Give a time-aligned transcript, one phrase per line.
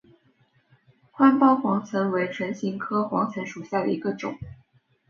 [1.11, 4.35] 宽苞黄芩为唇形科黄芩属下的一个种。